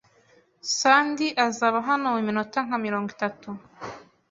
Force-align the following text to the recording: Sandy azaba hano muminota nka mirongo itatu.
Sandy 0.77 1.27
azaba 1.45 1.77
hano 1.87 2.05
muminota 2.15 2.57
nka 2.65 2.77
mirongo 2.85 3.07
itatu. 3.15 3.49